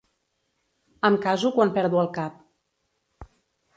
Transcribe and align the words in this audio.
Em 1.09 1.19
caso 1.27 1.53
quan 1.57 1.73
perdo 1.77 2.03
el 2.05 2.09
cap. 2.17 2.41